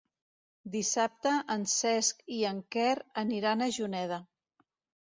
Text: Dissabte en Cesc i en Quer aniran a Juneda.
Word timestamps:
Dissabte 0.75 1.35
en 1.57 1.67
Cesc 1.75 2.27
i 2.39 2.41
en 2.55 2.65
Quer 2.77 2.91
aniran 3.25 3.67
a 3.67 3.71
Juneda. 3.79 4.25